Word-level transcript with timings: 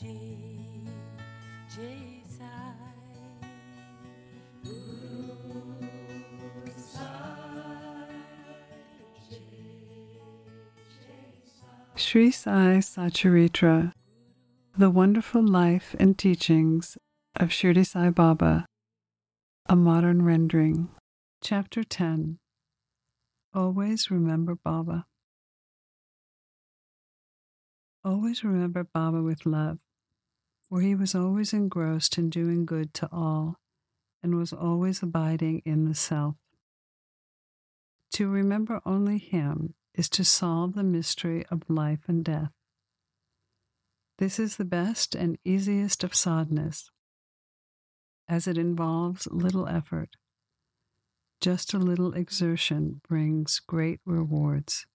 J 0.00 0.18
J 1.74 2.22
Sri 11.94 12.30
Sai 12.30 12.78
Satcharitra, 12.78 13.92
The 14.76 14.90
Wonderful 14.90 15.46
Life 15.46 15.94
and 15.98 16.18
Teachings 16.18 16.98
of 17.36 17.50
Shirdi 17.50 17.86
Sai 17.86 18.10
Baba, 18.10 18.66
a 19.66 19.76
modern 19.76 20.22
rendering. 20.22 20.88
Chapter 21.42 21.84
10 21.84 22.38
Always 23.54 24.10
Remember 24.10 24.54
Baba. 24.54 25.06
Always 28.04 28.42
remember 28.42 28.82
Baba 28.82 29.22
with 29.22 29.46
love, 29.46 29.78
for 30.60 30.80
he 30.80 30.94
was 30.94 31.14
always 31.14 31.52
engrossed 31.52 32.18
in 32.18 32.30
doing 32.30 32.66
good 32.66 32.92
to 32.94 33.08
all 33.12 33.60
and 34.22 34.36
was 34.36 34.52
always 34.52 35.02
abiding 35.02 35.62
in 35.64 35.84
the 35.84 35.94
self. 35.94 36.36
To 38.14 38.28
remember 38.28 38.80
only 38.84 39.18
him 39.18 39.74
is 39.94 40.08
to 40.10 40.24
solve 40.24 40.74
the 40.74 40.82
mystery 40.82 41.46
of 41.46 41.62
life 41.68 42.00
and 42.08 42.24
death. 42.24 42.50
This 44.18 44.38
is 44.38 44.56
the 44.56 44.64
best 44.64 45.14
and 45.14 45.38
easiest 45.44 46.04
of 46.04 46.12
sadhanas, 46.12 46.90
as 48.28 48.46
it 48.46 48.58
involves 48.58 49.28
little 49.30 49.68
effort. 49.68 50.16
Just 51.40 51.72
a 51.72 51.78
little 51.78 52.14
exertion 52.14 53.00
brings 53.08 53.60
great 53.60 54.00
rewards. 54.04 54.86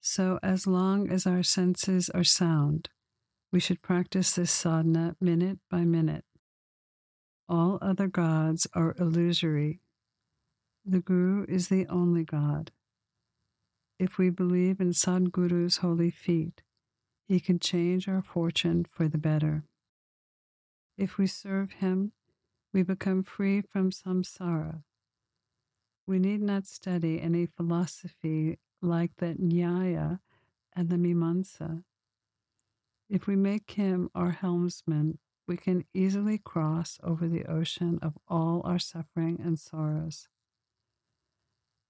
So, 0.00 0.38
as 0.42 0.66
long 0.66 1.10
as 1.10 1.26
our 1.26 1.42
senses 1.42 2.08
are 2.10 2.24
sound, 2.24 2.88
we 3.52 3.60
should 3.60 3.82
practice 3.82 4.34
this 4.34 4.50
sadhana 4.50 5.16
minute 5.20 5.58
by 5.70 5.84
minute. 5.84 6.24
All 7.48 7.78
other 7.80 8.08
gods 8.08 8.66
are 8.74 8.94
illusory. 8.98 9.80
The 10.84 11.00
Guru 11.00 11.44
is 11.48 11.68
the 11.68 11.86
only 11.88 12.24
God. 12.24 12.70
If 13.98 14.18
we 14.18 14.30
believe 14.30 14.80
in 14.80 14.92
Sadguru's 14.92 15.78
holy 15.78 16.10
feet, 16.10 16.62
he 17.26 17.40
can 17.40 17.58
change 17.58 18.08
our 18.08 18.22
fortune 18.22 18.84
for 18.84 19.08
the 19.08 19.18
better. 19.18 19.64
If 20.96 21.18
we 21.18 21.26
serve 21.26 21.72
him, 21.72 22.12
we 22.72 22.82
become 22.82 23.22
free 23.22 23.60
from 23.60 23.90
samsara. 23.90 24.82
We 26.06 26.18
need 26.18 26.40
not 26.40 26.66
study 26.66 27.20
any 27.20 27.46
philosophy 27.46 28.58
like 28.80 29.16
the 29.16 29.34
Nyaya 29.34 30.20
and 30.74 30.88
the 30.88 30.96
Mimamsa. 30.96 31.82
If 33.08 33.26
we 33.26 33.36
make 33.36 33.72
him 33.72 34.10
our 34.14 34.30
helmsman, 34.30 35.18
we 35.46 35.56
can 35.56 35.84
easily 35.94 36.38
cross 36.38 36.98
over 37.02 37.26
the 37.26 37.46
ocean 37.46 37.98
of 38.02 38.18
all 38.28 38.60
our 38.64 38.78
suffering 38.78 39.40
and 39.42 39.58
sorrows. 39.58 40.28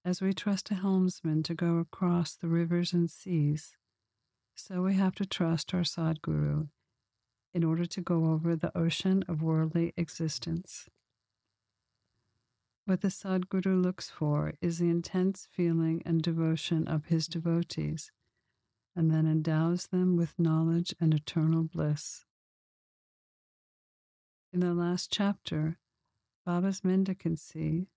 As 0.05 0.22
we 0.22 0.33
trust 0.33 0.70
a 0.70 0.77
helmsman 0.77 1.42
to 1.42 1.55
go 1.55 1.78
across 1.78 2.34
the 2.34 2.48
rivers 2.48 2.92
and 2.92 3.11
seas, 3.11 3.77
so 4.54 4.82
we 4.82 4.94
have 4.94 5.15
to 5.16 5.27
trust 5.27 5.75
our 5.75 5.82
Sadguru 5.82 6.69
in 7.53 7.65
order 7.65 7.84
to 7.87 8.00
go 8.00 8.27
over 8.27 8.54
the 8.54 8.77
ocean 8.78 9.25
of 9.28 9.43
worldly 9.43 9.93
existence. 9.97 10.88
What 12.88 13.03
the 13.03 13.09
Sadguru 13.09 13.82
looks 13.82 14.09
for 14.09 14.54
is 14.62 14.78
the 14.78 14.88
intense 14.88 15.47
feeling 15.50 16.00
and 16.06 16.22
devotion 16.22 16.88
of 16.88 17.04
his 17.04 17.28
devotees, 17.28 18.10
and 18.97 19.10
then 19.10 19.26
endows 19.26 19.88
them 19.88 20.16
with 20.16 20.38
knowledge 20.38 20.94
and 20.98 21.12
eternal 21.12 21.65
bliss. 21.65 22.25
In 24.54 24.60
the 24.60 24.72
last 24.72 25.12
chapter, 25.12 25.77
Baba's 26.47 26.82
mendicancy, 26.82 27.88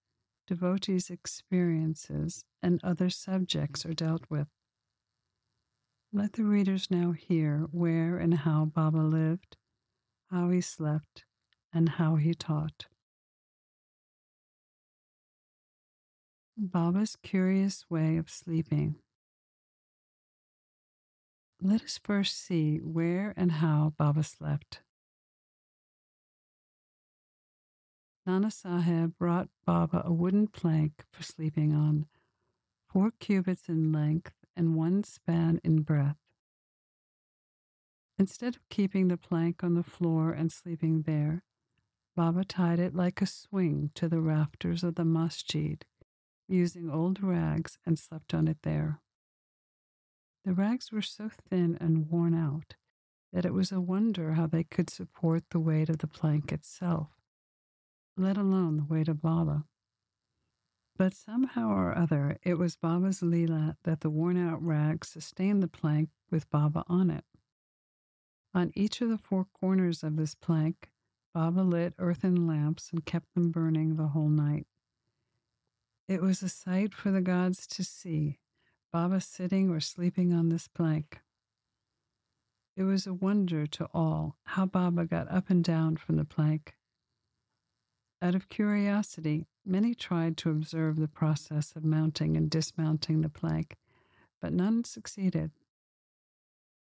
devotees' 0.45 1.09
experiences, 1.09 2.43
and 2.61 2.83
other 2.83 3.09
subjects 3.09 3.85
are 3.85 3.93
dealt 3.93 4.25
with. 4.29 4.49
Let 6.11 6.33
the 6.33 6.43
readers 6.43 6.91
now 6.91 7.13
hear 7.13 7.59
where 7.71 8.17
and 8.17 8.33
how 8.33 8.65
Baba 8.65 8.97
lived, 8.97 9.55
how 10.29 10.49
he 10.49 10.59
slept, 10.59 11.23
and 11.71 11.87
how 11.87 12.17
he 12.17 12.33
taught. 12.33 12.87
Baba's 16.63 17.15
curious 17.15 17.89
way 17.89 18.17
of 18.17 18.29
sleeping. 18.29 18.97
Let 21.59 21.81
us 21.81 21.99
first 22.03 22.37
see 22.37 22.77
where 22.77 23.33
and 23.35 23.53
how 23.53 23.93
Baba 23.97 24.21
slept. 24.21 24.81
Nana 28.27 28.51
Sahib 28.51 29.17
brought 29.17 29.49
Baba 29.65 30.03
a 30.05 30.13
wooden 30.13 30.45
plank 30.45 31.03
for 31.11 31.23
sleeping 31.23 31.73
on, 31.73 32.05
four 32.87 33.09
cubits 33.19 33.67
in 33.67 33.91
length 33.91 34.35
and 34.55 34.75
one 34.75 35.03
span 35.03 35.59
in 35.63 35.81
breadth. 35.81 36.19
Instead 38.19 38.57
of 38.57 38.69
keeping 38.69 39.07
the 39.07 39.17
plank 39.17 39.63
on 39.63 39.73
the 39.73 39.81
floor 39.81 40.31
and 40.31 40.51
sleeping 40.51 41.01
there, 41.07 41.43
Baba 42.15 42.45
tied 42.45 42.79
it 42.79 42.93
like 42.93 43.19
a 43.19 43.25
swing 43.25 43.89
to 43.95 44.07
the 44.07 44.21
rafters 44.21 44.83
of 44.83 44.93
the 44.93 45.05
masjid 45.05 45.83
using 46.51 46.89
old 46.89 47.23
rags 47.23 47.77
and 47.85 47.97
slept 47.97 48.33
on 48.33 48.47
it 48.47 48.57
there. 48.63 48.99
The 50.43 50.53
rags 50.53 50.91
were 50.91 51.01
so 51.01 51.29
thin 51.29 51.77
and 51.79 52.09
worn 52.09 52.33
out 52.33 52.75
that 53.31 53.45
it 53.45 53.53
was 53.53 53.71
a 53.71 53.79
wonder 53.79 54.33
how 54.33 54.47
they 54.47 54.63
could 54.63 54.89
support 54.89 55.43
the 55.49 55.59
weight 55.59 55.89
of 55.89 55.99
the 55.99 56.07
plank 56.07 56.51
itself, 56.51 57.09
let 58.17 58.37
alone 58.37 58.77
the 58.77 58.83
weight 58.83 59.07
of 59.07 59.21
Baba. 59.21 59.65
But 60.97 61.13
somehow 61.13 61.69
or 61.69 61.97
other, 61.97 62.37
it 62.43 62.55
was 62.55 62.75
Baba's 62.75 63.21
Leela 63.21 63.75
that 63.83 64.01
the 64.01 64.09
worn 64.09 64.37
out 64.37 64.63
rags 64.63 65.07
sustained 65.07 65.63
the 65.63 65.67
plank 65.67 66.09
with 66.29 66.49
Baba 66.49 66.83
on 66.87 67.09
it. 67.09 67.23
On 68.53 68.71
each 68.75 68.99
of 69.01 69.09
the 69.09 69.17
four 69.17 69.45
corners 69.45 70.03
of 70.03 70.17
this 70.17 70.35
plank, 70.35 70.91
Baba 71.33 71.61
lit 71.61 71.93
earthen 71.97 72.45
lamps 72.45 72.89
and 72.91 73.05
kept 73.05 73.33
them 73.33 73.51
burning 73.51 73.95
the 73.95 74.07
whole 74.07 74.27
night. 74.27 74.67
It 76.11 76.21
was 76.21 76.43
a 76.43 76.49
sight 76.49 76.93
for 76.93 77.09
the 77.09 77.21
gods 77.21 77.65
to 77.67 77.85
see, 77.85 78.37
Baba 78.91 79.21
sitting 79.21 79.69
or 79.69 79.79
sleeping 79.79 80.33
on 80.33 80.49
this 80.49 80.67
plank. 80.67 81.21
It 82.75 82.83
was 82.83 83.07
a 83.07 83.13
wonder 83.13 83.65
to 83.67 83.87
all 83.93 84.35
how 84.43 84.65
Baba 84.65 85.05
got 85.05 85.31
up 85.31 85.49
and 85.49 85.63
down 85.63 85.95
from 85.95 86.17
the 86.17 86.25
plank. 86.25 86.75
Out 88.21 88.35
of 88.35 88.49
curiosity, 88.49 89.47
many 89.65 89.95
tried 89.95 90.35
to 90.39 90.49
observe 90.49 90.97
the 90.97 91.07
process 91.07 91.71
of 91.77 91.85
mounting 91.85 92.35
and 92.35 92.49
dismounting 92.49 93.21
the 93.21 93.29
plank, 93.29 93.77
but 94.41 94.51
none 94.51 94.83
succeeded. 94.83 95.51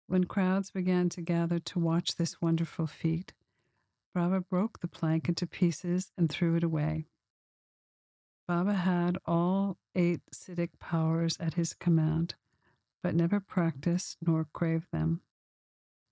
When 0.08 0.24
crowds 0.24 0.72
began 0.72 1.08
to 1.10 1.20
gather 1.20 1.60
to 1.60 1.78
watch 1.78 2.16
this 2.16 2.42
wonderful 2.42 2.88
feat, 2.88 3.32
Baba 4.12 4.40
broke 4.40 4.80
the 4.80 4.88
plank 4.88 5.28
into 5.28 5.46
pieces 5.46 6.10
and 6.18 6.28
threw 6.28 6.56
it 6.56 6.64
away. 6.64 7.06
Baba 8.46 8.74
had 8.74 9.16
all 9.24 9.78
eight 9.94 10.20
Siddhic 10.32 10.78
powers 10.78 11.36
at 11.40 11.54
his 11.54 11.72
command, 11.72 12.34
but 13.02 13.14
never 13.14 13.40
practiced 13.40 14.18
nor 14.20 14.46
craved 14.52 14.88
them. 14.92 15.22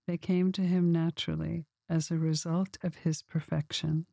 They 0.07 0.17
came 0.17 0.51
to 0.53 0.63
him 0.63 0.91
naturally 0.91 1.67
as 1.89 2.11
a 2.11 2.17
result 2.17 2.79
of 2.83 2.97
his 2.97 3.23
perfection. 3.23 4.07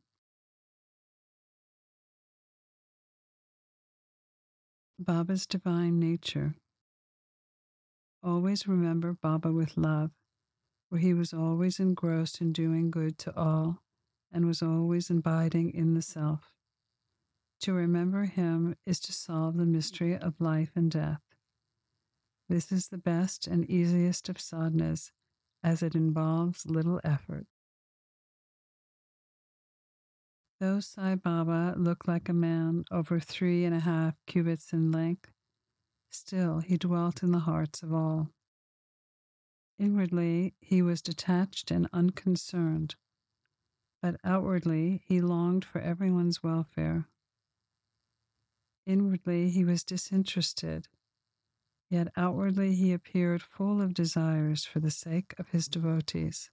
Baba's 4.98 5.46
divine 5.46 5.98
nature. 5.98 6.56
Always 8.22 8.68
remember 8.68 9.14
Baba 9.14 9.50
with 9.50 9.78
love, 9.78 10.10
for 10.90 10.98
he 10.98 11.14
was 11.14 11.32
always 11.32 11.80
engrossed 11.80 12.42
in 12.42 12.52
doing 12.52 12.90
good 12.90 13.16
to 13.20 13.34
all 13.34 13.82
and 14.30 14.44
was 14.44 14.60
always 14.60 15.08
abiding 15.08 15.72
in 15.72 15.94
the 15.94 16.02
self. 16.02 16.52
To 17.60 17.74
remember 17.74 18.24
him 18.24 18.74
is 18.86 19.00
to 19.00 19.12
solve 19.12 19.58
the 19.58 19.66
mystery 19.66 20.16
of 20.16 20.40
life 20.40 20.70
and 20.74 20.90
death. 20.90 21.20
This 22.48 22.72
is 22.72 22.88
the 22.88 22.98
best 22.98 23.46
and 23.46 23.68
easiest 23.70 24.30
of 24.30 24.38
sadhanas, 24.38 25.12
as 25.62 25.82
it 25.82 25.94
involves 25.94 26.64
little 26.64 27.00
effort. 27.04 27.46
Though 30.58 30.80
Sai 30.80 31.16
Baba 31.16 31.74
looked 31.76 32.08
like 32.08 32.28
a 32.30 32.34
man 32.34 32.84
over 32.90 33.20
three 33.20 33.66
and 33.66 33.74
a 33.74 33.80
half 33.80 34.14
cubits 34.26 34.72
in 34.72 34.90
length, 34.90 35.30
still 36.10 36.60
he 36.60 36.78
dwelt 36.78 37.22
in 37.22 37.30
the 37.30 37.40
hearts 37.40 37.82
of 37.82 37.92
all. 37.92 38.30
Inwardly, 39.78 40.54
he 40.60 40.80
was 40.80 41.02
detached 41.02 41.70
and 41.70 41.88
unconcerned, 41.92 42.96
but 44.00 44.18
outwardly, 44.24 45.02
he 45.04 45.20
longed 45.20 45.64
for 45.64 45.80
everyone's 45.80 46.42
welfare. 46.42 47.06
Inwardly, 48.86 49.50
he 49.50 49.64
was 49.64 49.84
disinterested, 49.84 50.88
yet 51.90 52.08
outwardly 52.16 52.74
he 52.74 52.92
appeared 52.92 53.42
full 53.42 53.80
of 53.80 53.94
desires 53.94 54.64
for 54.64 54.80
the 54.80 54.90
sake 54.90 55.34
of 55.38 55.50
his 55.50 55.68
devotees. 55.68 56.50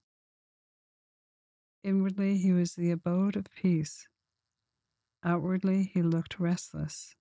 Inwardly 1.84 2.38
he 2.38 2.52
was 2.52 2.76
the 2.76 2.92
abode 2.92 3.36
of 3.36 3.46
peace. 3.56 4.08
Outwardly 5.24 5.84
he 5.84 6.02
looked 6.02 6.40
restless. 6.40 7.16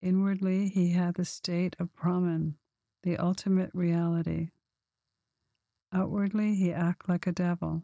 Inwardly 0.00 0.68
he 0.68 0.90
had 0.90 1.14
the 1.14 1.24
state 1.24 1.76
of 1.78 1.94
Brahman, 1.94 2.56
the 3.02 3.16
ultimate 3.16 3.70
reality. 3.74 4.50
Outwardly 5.92 6.54
he 6.54 6.72
acted 6.72 7.08
like 7.08 7.26
a 7.26 7.32
devil. 7.32 7.82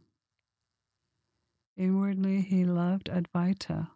Inwardly 1.76 2.42
he 2.42 2.64
loved 2.64 3.08
Advaita, 3.08 3.90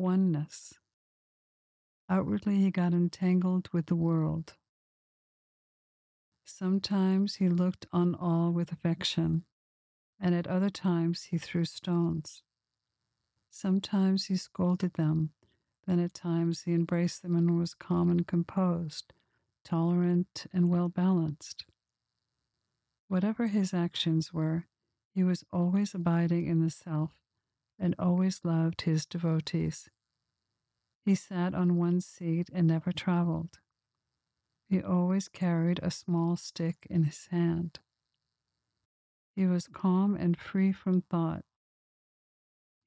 oneness. 0.00 0.74
Outwardly, 2.08 2.56
he 2.56 2.70
got 2.70 2.92
entangled 2.92 3.68
with 3.72 3.86
the 3.86 3.94
world. 3.94 4.54
Sometimes 6.44 7.36
he 7.36 7.48
looked 7.48 7.86
on 7.92 8.14
all 8.16 8.50
with 8.50 8.72
affection, 8.72 9.44
and 10.18 10.34
at 10.34 10.48
other 10.48 10.70
times 10.70 11.24
he 11.24 11.38
threw 11.38 11.64
stones. 11.64 12.42
Sometimes 13.50 14.26
he 14.26 14.36
scolded 14.36 14.94
them, 14.94 15.30
then 15.86 16.00
at 16.00 16.14
times 16.14 16.62
he 16.62 16.72
embraced 16.72 17.22
them 17.22 17.36
and 17.36 17.58
was 17.58 17.74
calm 17.74 18.10
and 18.10 18.26
composed, 18.26 19.12
tolerant 19.64 20.46
and 20.52 20.68
well 20.68 20.88
balanced. 20.88 21.64
Whatever 23.08 23.48
his 23.48 23.74
actions 23.74 24.32
were, 24.32 24.66
he 25.12 25.22
was 25.22 25.44
always 25.52 25.94
abiding 25.94 26.46
in 26.46 26.60
the 26.60 26.70
self 26.70 27.19
and 27.80 27.94
always 27.98 28.42
loved 28.44 28.82
his 28.82 29.06
devotees. 29.06 29.88
He 31.04 31.14
sat 31.14 31.54
on 31.54 31.78
one 31.78 32.00
seat 32.00 32.50
and 32.52 32.66
never 32.66 32.92
traveled. 32.92 33.58
He 34.68 34.82
always 34.82 35.28
carried 35.28 35.80
a 35.82 35.90
small 35.90 36.36
stick 36.36 36.86
in 36.88 37.04
his 37.04 37.26
hand. 37.32 37.80
He 39.34 39.46
was 39.46 39.66
calm 39.66 40.14
and 40.14 40.38
free 40.38 40.70
from 40.70 41.00
thought. 41.00 41.44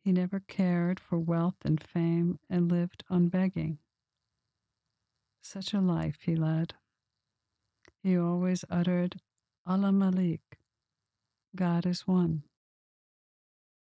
He 0.04 0.12
never 0.12 0.40
cared 0.40 1.00
for 1.00 1.18
wealth 1.18 1.56
and 1.66 1.82
fame 1.82 2.40
and 2.50 2.72
lived 2.72 3.04
on 3.10 3.30
begging. 3.30 3.80
Such 5.42 5.74
a 5.74 5.82
life 5.82 6.20
he 6.22 6.36
led. 6.36 6.76
He 8.02 8.18
always 8.18 8.64
uttered, 8.70 9.20
Allah 9.66 9.92
Malik, 9.92 10.60
God 11.56 11.86
is 11.86 12.08
one. 12.08 12.44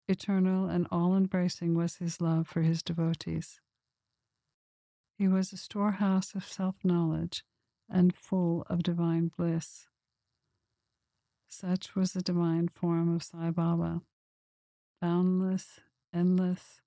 Eternal 0.08 0.68
and 0.70 0.88
all 0.92 1.16
embracing 1.16 1.74
was 1.74 1.96
his 1.96 2.22
love 2.22 2.48
for 2.48 2.62
his 2.62 2.84
devotees. 2.84 3.60
He 5.18 5.28
was 5.28 5.52
a 5.52 5.58
storehouse 5.58 6.36
of 6.36 6.46
self 6.46 6.76
knowledge 6.84 7.44
and 7.90 8.16
full 8.16 8.66
of 8.70 8.84
divine 8.84 9.32
bliss. 9.36 9.88
Such 11.48 11.96
was 11.96 12.14
the 12.14 12.22
divine 12.22 12.68
form 12.68 13.16
of 13.16 13.24
Sai 13.24 13.50
Baba, 13.50 14.02
boundless, 15.02 15.80
endless, 16.14 16.82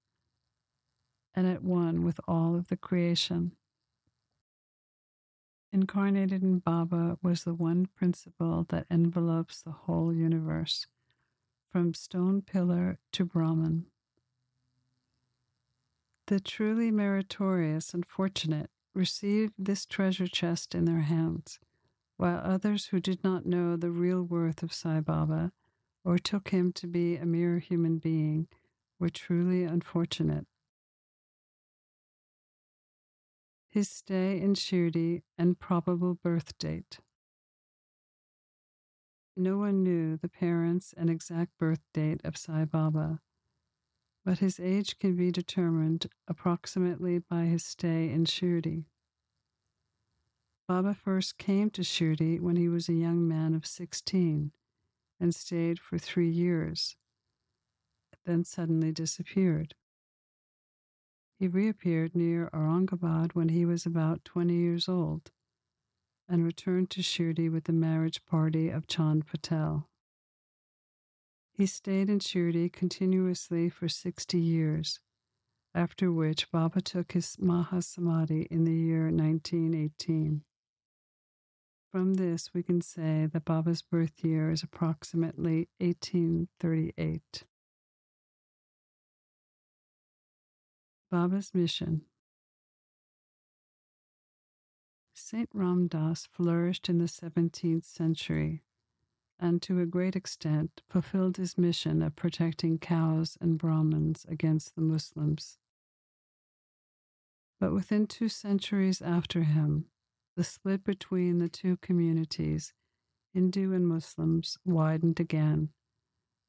and 1.35 1.47
at 1.47 1.62
one 1.62 2.05
with 2.05 2.20
all 2.29 2.55
of 2.55 2.69
the 2.69 2.76
creation. 2.76 3.53
Incarnated 5.73 6.43
in 6.43 6.59
Baba 6.59 7.19
was 7.23 7.44
the 7.44 7.55
one 7.55 7.87
principle 7.87 8.67
that 8.69 8.87
envelopes 8.91 9.62
the 9.62 9.73
whole 9.73 10.12
universe, 10.12 10.87
from 11.70 11.94
stone 11.94 12.43
pillar 12.43 12.99
to 13.12 13.25
Brahman. 13.25 13.87
The 16.26 16.41
truly 16.41 16.91
meritorious 16.91 17.94
and 17.94 18.05
fortunate 18.05 18.70
received 18.94 19.55
this 19.59 19.87
treasure 19.87 20.26
chest 20.26 20.75
in 20.75 20.85
their 20.85 21.00
hands, 21.00 21.59
while 22.17 22.41
others 22.43 22.87
who 22.87 23.00
did 23.00 23.23
not 23.23 23.47
know 23.47 23.76
the 23.76 23.91
real 23.91 24.23
worth 24.23 24.62
of 24.62 24.73
Sai 24.73 25.00
Baba 25.00 25.53
or 26.05 26.19
took 26.19 26.49
him 26.49 26.73
to 26.73 26.87
be 26.87 27.17
a 27.17 27.26
mere 27.26 27.59
human 27.59 27.99
being 27.99 28.49
were 28.99 29.11
truly 29.11 29.65
unfortunate. 29.65 30.47
his 33.69 33.88
stay 33.88 34.41
in 34.41 34.55
Shirdi, 34.55 35.23
and 35.37 35.59
probable 35.59 36.15
birth 36.15 36.56
date. 36.59 36.99
No 39.40 39.56
one 39.56 39.85
knew 39.85 40.17
the 40.17 40.29
parents 40.29 40.93
and 40.96 41.08
exact 41.08 41.56
birth 41.58 41.85
date 41.94 42.20
of 42.25 42.37
Sai 42.37 42.64
Baba, 42.64 43.20
but 44.25 44.40
his 44.40 44.58
age 44.58 44.99
can 44.99 45.14
be 45.14 45.31
determined 45.31 46.11
approximately 46.26 47.20
by 47.20 47.44
his 47.44 47.64
stay 47.64 48.11
in 48.11 48.25
Shirdi. 48.25 48.87
Baba 50.67 50.93
first 50.93 51.38
came 51.38 51.70
to 51.70 51.82
Shirdi 51.82 52.40
when 52.40 52.56
he 52.56 52.69
was 52.69 52.88
a 52.88 52.94
young 52.94 53.29
man 53.29 53.55
of 53.55 53.64
16 53.64 54.50
and 55.20 55.32
stayed 55.32 55.79
for 55.79 55.99
three 55.99 56.29
years, 56.29 56.96
then 58.26 58.43
suddenly 58.43 58.91
disappeared. 58.91 59.76
He 61.38 61.46
reappeared 61.46 62.17
near 62.17 62.50
Aurangabad 62.52 63.37
when 63.37 63.50
he 63.50 63.64
was 63.64 63.87
about 63.87 64.25
20 64.25 64.52
years 64.52 64.88
old 64.88 65.31
and 66.29 66.45
returned 66.45 66.91
to 66.91 67.01
Shirdi 67.01 67.51
with 67.51 67.65
the 67.65 67.73
marriage 67.73 68.25
party 68.27 68.69
of 68.69 68.87
Chand 68.87 69.27
Patel. 69.27 69.89
He 71.53 71.67
stayed 71.67 72.09
in 72.09 72.21
Shirdi 72.21 72.73
continuously 72.73 73.69
for 73.69 73.89
60 73.89 74.39
years, 74.39 75.01
after 75.75 76.13
which 76.13 76.51
Baba 76.53 76.81
took 76.81 77.13
his 77.13 77.37
Mahasamadhi 77.37 78.47
in 78.49 78.65
the 78.65 78.75
year 78.75 79.05
1918. 79.05 80.43
From 81.91 82.15
this, 82.15 82.53
we 82.53 82.63
can 82.63 82.83
say 82.83 83.27
that 83.33 83.47
Baba's 83.47 83.83
birth 83.83 84.23
year 84.23 84.51
is 84.51 84.63
approximately 84.63 85.69
1838. 85.79 87.45
Baba's 91.11 91.55
Mission 91.55 92.03
Saint 95.31 95.51
Ram 95.53 95.89
Dass 95.89 96.25
flourished 96.25 96.89
in 96.89 96.97
the 96.97 97.05
17th 97.05 97.85
century 97.85 98.63
and 99.39 99.61
to 99.61 99.79
a 99.79 99.85
great 99.85 100.17
extent 100.17 100.81
fulfilled 100.89 101.37
his 101.37 101.58
mission 101.58 102.01
of 102.01 102.17
protecting 102.17 102.79
cows 102.79 103.37
and 103.39 103.58
Brahmins 103.58 104.25
against 104.27 104.75
the 104.75 104.81
Muslims. 104.81 105.58
But 107.61 107.75
within 107.75 108.06
two 108.06 108.31
centuries 108.31 109.03
after 109.03 109.43
him, 109.43 109.91
the 110.35 110.44
split 110.44 110.82
between 110.82 111.41
the 111.41 111.51
two 111.51 111.77
communities, 111.77 112.73
Hindu 113.35 113.75
and 113.75 113.87
Muslims, 113.87 114.56
widened 114.65 115.20
again, 115.20 115.69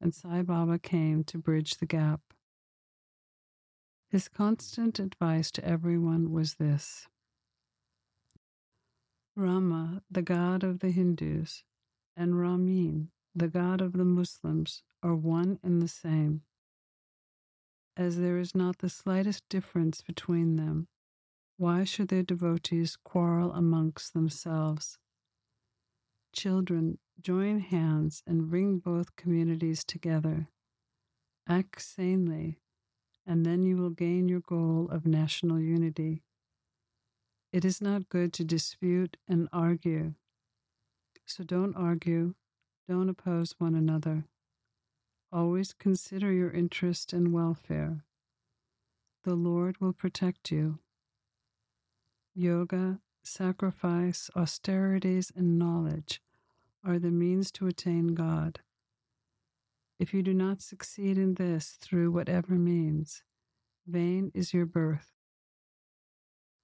and 0.00 0.14
Sai 0.14 0.40
Baba 0.40 0.78
came 0.78 1.22
to 1.24 1.36
bridge 1.36 1.76
the 1.76 1.86
gap. 1.86 2.22
His 4.08 4.26
constant 4.30 4.98
advice 4.98 5.50
to 5.50 5.64
everyone 5.66 6.32
was 6.32 6.54
this 6.54 7.08
Rama, 9.36 10.02
the 10.10 10.22
god 10.22 10.64
of 10.64 10.80
the 10.80 10.90
Hindus, 10.90 11.64
and 12.16 12.38
Rahim, 12.38 13.10
the 13.34 13.48
god 13.48 13.80
of 13.80 13.92
the 13.92 14.04
Muslims, 14.04 14.82
are 15.02 15.14
one 15.14 15.58
and 15.62 15.80
the 15.80 15.88
same. 15.88 16.42
As 17.96 18.18
there 18.18 18.38
is 18.38 18.54
not 18.54 18.78
the 18.78 18.88
slightest 18.88 19.48
difference 19.48 20.02
between 20.02 20.56
them, 20.56 20.88
why 21.56 21.84
should 21.84 22.08
their 22.08 22.22
devotees 22.22 22.96
quarrel 22.96 23.52
amongst 23.52 24.14
themselves? 24.14 24.98
Children, 26.32 26.98
join 27.20 27.60
hands 27.60 28.22
and 28.26 28.48
bring 28.48 28.78
both 28.78 29.16
communities 29.16 29.84
together. 29.84 30.48
Act 31.46 31.82
sanely 31.82 32.60
and 33.26 33.44
then 33.46 33.62
you 33.62 33.76
will 33.76 33.90
gain 33.90 34.28
your 34.28 34.40
goal 34.40 34.88
of 34.90 35.06
national 35.06 35.60
unity. 35.60 36.22
It 37.52 37.64
is 37.64 37.80
not 37.80 38.08
good 38.08 38.32
to 38.34 38.44
dispute 38.44 39.16
and 39.28 39.48
argue. 39.52 40.14
So 41.26 41.42
don't 41.42 41.74
argue, 41.74 42.34
don't 42.88 43.08
oppose 43.08 43.54
one 43.58 43.74
another. 43.74 44.24
Always 45.32 45.72
consider 45.72 46.32
your 46.32 46.50
interest 46.50 47.12
and 47.12 47.32
welfare. 47.32 48.04
The 49.24 49.34
Lord 49.34 49.80
will 49.80 49.92
protect 49.92 50.50
you. 50.50 50.78
Yoga, 52.34 53.00
sacrifice, 53.22 54.30
austerities, 54.36 55.32
and 55.34 55.58
knowledge 55.58 56.22
are 56.84 56.98
the 56.98 57.10
means 57.10 57.50
to 57.52 57.66
attain 57.66 58.14
God. 58.14 58.60
If 59.98 60.14
you 60.14 60.22
do 60.22 60.32
not 60.32 60.62
succeed 60.62 61.18
in 61.18 61.34
this 61.34 61.76
through 61.80 62.12
whatever 62.12 62.54
means, 62.54 63.22
vain 63.86 64.30
is 64.34 64.54
your 64.54 64.66
birth. 64.66 65.19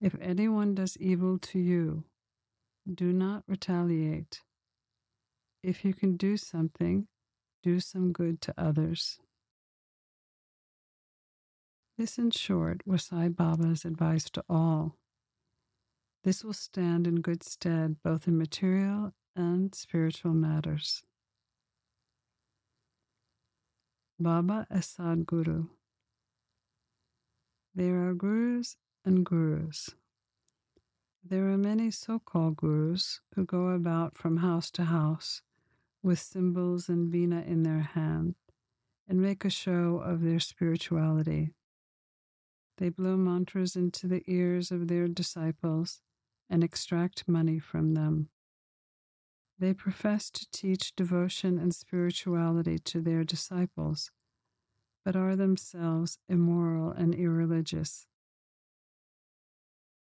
If 0.01 0.15
anyone 0.21 0.75
does 0.75 0.97
evil 0.99 1.39
to 1.39 1.59
you, 1.59 2.05
do 2.93 3.13
not 3.13 3.45
retaliate. 3.49 4.43
If 5.63 5.85
you 5.85 5.95
can 5.95 6.17
do 6.17 6.37
something, 6.37 7.09
do 7.63 7.81
some 7.81 8.13
good 8.13 8.41
to 8.43 8.55
others. 8.59 9.19
This, 11.99 12.19
in 12.19 12.31
short, 12.31 12.87
was 12.87 13.05
Sai 13.05 13.29
Baba's 13.29 13.85
advice 13.87 14.29
to 14.31 14.45
all. 14.51 14.97
This 16.25 16.45
will 16.45 16.53
stand 16.53 17.07
in 17.07 17.23
good 17.23 17.43
stead 17.43 17.97
both 18.05 18.29
in 18.29 18.37
material 18.37 19.13
and 19.35 19.75
spiritual 19.75 20.35
matters. 20.35 21.03
Baba 24.19 24.67
as 24.71 24.87
Sadguru. 24.87 25.69
There 27.75 28.09
are 28.09 28.15
gurus 28.15 28.77
and 29.07 29.25
gurus. 29.25 29.95
There 31.25 31.49
are 31.51 31.57
many 31.57 31.91
so 31.91 32.19
called 32.19 32.57
gurus 32.57 33.21
who 33.35 33.45
go 33.45 33.69
about 33.69 34.17
from 34.19 34.39
house 34.39 34.71
to 34.73 34.85
house 34.85 35.43
with 36.03 36.19
cymbals 36.19 36.89
and 36.89 37.13
veena 37.13 37.47
in 37.47 37.63
their 37.63 37.81
hand 37.81 38.35
and 39.09 39.23
make 39.23 39.45
a 39.45 39.51
show 39.51 39.99
of 40.05 40.23
their 40.23 40.41
spirituality. 40.41 41.53
They 42.79 42.91
blow 42.91 43.17
mantras 43.17 43.77
into 43.77 44.07
the 44.07 44.23
ears 44.27 44.71
of 44.71 44.89
their 44.89 45.09
disciples 45.09 46.03
and 46.51 46.63
extract 46.63 47.29
money 47.29 47.59
from 47.59 47.95
them. 47.95 48.29
They 49.59 49.73
profess 49.73 50.31
to 50.31 50.51
teach 50.51 50.95
devotion 50.95 51.59
and 51.59 51.75
spirituality 51.75 52.79
to 52.81 53.01
their 53.01 53.25
disciples, 53.25 54.11
but 55.05 55.17
are 55.17 55.35
themselves 55.35 56.19
immoral 56.29 56.91
and 56.91 57.15
irreligious. 57.15 58.07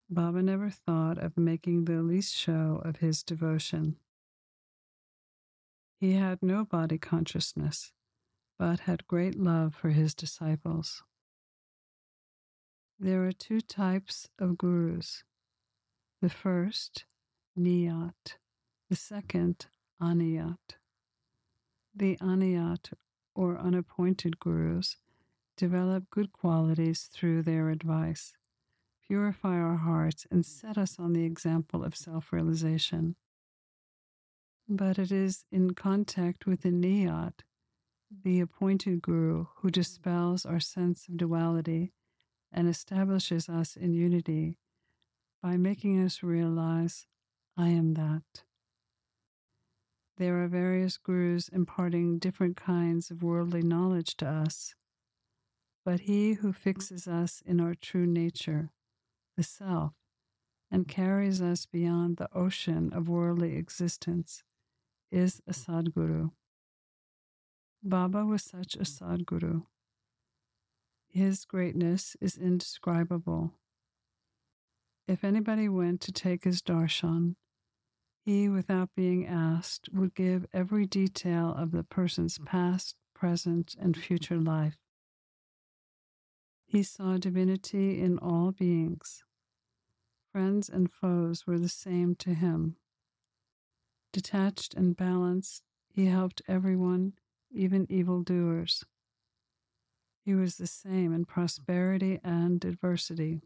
Baba 0.09 0.41
never 0.41 0.69
thought 0.69 1.17
of 1.17 1.37
making 1.37 1.83
the 1.83 2.01
least 2.01 2.33
show 2.33 2.81
of 2.85 2.97
his 2.97 3.23
devotion. 3.23 3.97
He 5.99 6.13
had 6.13 6.41
no 6.41 6.63
body 6.63 6.97
consciousness, 6.97 7.91
but 8.57 8.81
had 8.81 9.07
great 9.07 9.35
love 9.35 9.75
for 9.75 9.89
his 9.89 10.13
disciples. 10.13 11.03
There 12.97 13.25
are 13.27 13.33
two 13.33 13.59
types 13.59 14.29
of 14.39 14.57
gurus. 14.57 15.23
The 16.21 16.29
first, 16.29 17.05
Niyat, 17.59 18.37
the 18.89 18.95
second, 18.95 19.65
Aniyat. 20.01 20.77
The 21.93 22.15
Aniyat, 22.17 22.93
or 23.35 23.57
unappointed 23.57 24.39
gurus, 24.39 24.95
develop 25.57 26.09
good 26.09 26.31
qualities 26.31 27.09
through 27.11 27.43
their 27.43 27.69
advice 27.69 28.33
purify 29.07 29.55
our 29.57 29.77
hearts, 29.77 30.27
and 30.29 30.45
set 30.45 30.77
us 30.77 30.97
on 30.99 31.13
the 31.13 31.23
example 31.23 31.83
of 31.83 31.95
self 31.95 32.33
realization. 32.33 33.15
But 34.67 34.99
it 34.99 35.11
is 35.11 35.45
in 35.51 35.73
contact 35.73 36.45
with 36.45 36.61
the 36.61 36.71
Niyat, 36.71 37.41
the 38.23 38.41
appointed 38.41 39.01
Guru, 39.01 39.45
who 39.57 39.71
dispels 39.71 40.45
our 40.45 40.59
sense 40.59 41.07
of 41.07 41.17
duality 41.17 41.93
and 42.51 42.67
establishes 42.67 43.49
us 43.49 43.75
in 43.75 43.93
unity 43.93 44.57
by 45.41 45.57
making 45.57 46.03
us 46.03 46.23
realize, 46.23 47.05
I 47.55 47.69
am 47.69 47.93
that. 47.93 48.43
There 50.17 50.43
are 50.43 50.47
various 50.47 50.97
gurus 50.97 51.47
imparting 51.47 52.17
different 52.17 52.57
kinds 52.57 53.11
of 53.11 53.21
worldly 53.21 53.61
knowledge 53.61 54.17
to 54.17 54.27
us, 54.27 54.73
but 55.85 56.01
he 56.01 56.33
who 56.33 56.51
fixes 56.51 57.07
us 57.07 57.41
in 57.45 57.59
our 57.61 57.75
true 57.75 58.07
nature 58.07 58.71
the 59.37 59.43
self, 59.43 59.93
and 60.69 60.87
carries 60.87 61.41
us 61.41 61.65
beyond 61.65 62.17
the 62.17 62.27
ocean 62.35 62.91
of 62.91 63.07
worldly 63.07 63.55
existence, 63.55 64.43
is 65.11 65.41
a 65.47 65.53
Sadguru. 65.53 66.31
Baba 67.81 68.25
was 68.25 68.43
such 68.43 68.75
a 68.75 68.79
Sadguru. 68.79 69.63
His 71.07 71.45
greatness 71.45 72.17
is 72.19 72.37
indescribable. 72.37 73.53
If 75.07 75.23
anybody 75.23 75.69
went 75.69 76.01
to 76.01 76.11
take 76.11 76.43
his 76.43 76.61
darshan, 76.61 77.35
he, 78.25 78.49
without 78.49 78.89
being 78.93 79.25
asked, 79.25 79.87
would 79.93 80.13
give 80.13 80.45
every 80.53 80.85
detail 80.85 81.55
of 81.57 81.71
the 81.71 81.83
person's 81.83 82.37
past, 82.39 82.97
present, 83.15 83.73
and 83.79 83.95
future 83.95 84.37
life. 84.37 84.77
He 86.65 86.83
saw 86.83 87.15
divinity 87.15 88.01
in 88.01 88.19
all 88.19 88.51
beings. 88.51 89.23
Friends 90.37 90.69
and 90.69 90.91
foes 90.91 91.47
were 91.47 91.57
the 91.57 91.67
same 91.67 92.13
to 92.17 92.35
him. 92.35 92.75
Detached 94.13 94.75
and 94.75 94.95
balanced, 94.95 95.63
he 95.89 96.05
helped 96.05 96.43
everyone, 96.47 97.13
even 97.49 97.91
evildoers. 97.91 98.85
He 100.23 100.35
was 100.35 100.57
the 100.57 100.67
same 100.67 101.11
in 101.11 101.25
prosperity 101.25 102.19
and 102.23 102.63
adversity. 102.63 103.41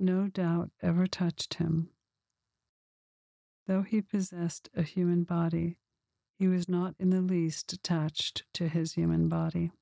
No 0.00 0.28
doubt 0.28 0.70
ever 0.80 1.06
touched 1.06 1.52
him. 1.56 1.90
Though 3.66 3.82
he 3.82 4.00
possessed 4.00 4.70
a 4.74 4.80
human 4.80 5.24
body, 5.24 5.76
he 6.38 6.48
was 6.48 6.70
not 6.70 6.94
in 6.98 7.10
the 7.10 7.20
least 7.20 7.70
attached 7.74 8.44
to 8.54 8.66
his 8.66 8.94
human 8.94 9.28
body. 9.28 9.72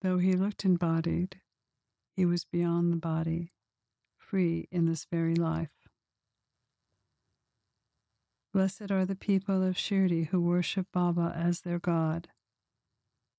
Though 0.00 0.16
he 0.16 0.32
looked 0.32 0.64
embodied, 0.64 1.42
he 2.16 2.24
was 2.24 2.44
beyond 2.44 2.92
the 2.92 2.96
body, 2.96 3.52
free 4.16 4.68
in 4.70 4.86
this 4.86 5.06
very 5.10 5.34
life. 5.34 5.88
Blessed 8.52 8.90
are 8.90 9.06
the 9.06 9.16
people 9.16 9.62
of 9.62 9.76
Shirdi 9.76 10.28
who 10.28 10.40
worship 10.40 10.86
Baba 10.92 11.32
as 11.34 11.62
their 11.62 11.78
God. 11.78 12.28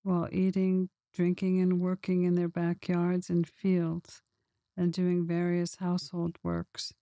While 0.02 0.28
eating, 0.32 0.90
drinking, 1.14 1.62
and 1.62 1.80
working 1.80 2.24
in 2.24 2.36
their 2.36 2.48
backyards 2.48 3.30
and 3.30 3.48
fields, 3.48 4.22
and 4.76 4.92
doing 4.92 5.28
various 5.28 5.76
household 5.76 6.38
works, 6.42 6.94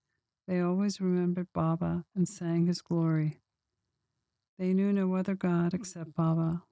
they 0.46 0.60
always 0.60 1.00
remembered 1.00 1.48
Baba 1.54 2.04
and 2.14 2.28
sang 2.28 2.66
his 2.66 2.82
glory. 2.82 3.40
They 4.58 4.74
knew 4.74 4.92
no 4.92 5.14
other 5.14 5.34
God 5.34 5.72
except 5.72 6.14
Baba. 6.14 6.64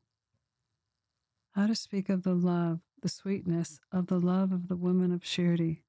How 1.52 1.66
to 1.66 1.74
speak 1.74 2.08
of 2.10 2.22
the 2.22 2.34
love 2.34 2.80
the 3.02 3.08
sweetness 3.08 3.80
of 3.92 4.06
the 4.06 4.20
love 4.20 4.52
of 4.52 4.68
the 4.68 4.76
women 4.76 5.12
of 5.12 5.22
Shirdi. 5.22 5.82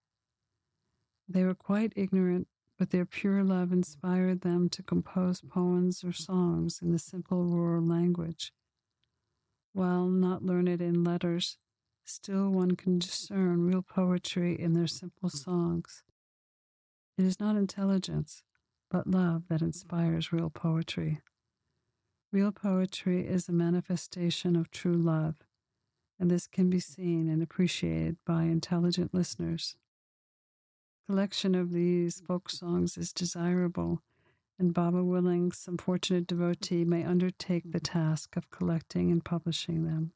They 1.27 1.44
were 1.44 1.56
quite 1.56 1.94
ignorant, 1.96 2.48
but 2.77 2.89
their 2.89 3.06
pure 3.06 3.44
love 3.44 3.72
inspired 3.72 4.41
them 4.41 4.70
to 4.70 4.84
compose 4.84 5.41
poems 5.41 6.03
or 6.03 6.12
songs 6.12 6.80
in 6.82 6.91
the 6.91 7.00
simple 7.00 7.44
rural 7.46 7.86
language. 7.86 8.53
While 9.74 10.08
not 10.08 10.44
learned 10.44 10.82
in 10.82 11.03
letters, 11.03 11.58
still 12.03 12.50
one 12.50 12.75
can 12.75 13.00
discern 13.00 13.65
real 13.65 13.82
poetry 13.82 14.60
in 14.60 14.74
their 14.74 14.88
simple 14.88 15.30
songs. 15.30 16.03
It 17.18 17.25
is 17.25 17.39
not 17.39 17.56
intelligence, 17.56 18.44
but 18.89 19.08
love 19.08 19.44
that 19.50 19.62
inspires 19.62 20.34
real 20.34 20.50
poetry. 20.50 21.22
Real 22.32 22.51
poetry 22.51 23.27
is 23.27 23.48
a 23.48 23.53
manifestation 23.53 24.56
of 24.56 24.72
true 24.72 24.98
love 24.98 25.36
and 26.22 26.30
this 26.30 26.46
can 26.46 26.70
be 26.70 26.80
seen 26.80 27.28
and 27.28 27.42
appreciated 27.42 28.16
by 28.28 28.44
intelligent 28.44 29.12
listeners. 29.12 29.75
Collection 31.10 31.56
of 31.56 31.72
these 31.72 32.22
folk 32.22 32.48
songs 32.48 32.96
is 32.96 33.12
desirable, 33.12 34.04
and 34.60 34.72
Baba 34.72 35.04
willing, 35.04 35.51
some 35.51 35.80
fortunate 35.80 36.28
devotee 36.28 36.86
may 36.86 37.04
undertake 37.04 37.72
the 37.72 37.80
task 37.80 38.38
of 38.38 38.51
collecting 38.51 39.12
and 39.12 39.25
publishing 39.25 39.84
them. 39.84 40.13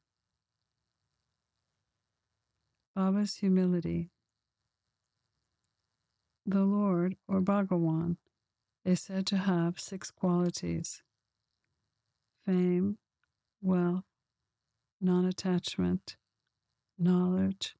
Baba's 2.94 3.34
humility. 3.34 4.10
The 6.46 6.62
Lord, 6.62 7.16
or 7.26 7.40
Bhagawan, 7.40 8.16
is 8.84 9.00
said 9.00 9.26
to 9.26 9.38
have 9.38 9.80
six 9.80 10.12
qualities 10.12 11.02
fame, 12.46 12.98
wealth, 13.60 14.04
non 15.00 15.24
attachment, 15.24 16.16
knowledge, 16.98 17.76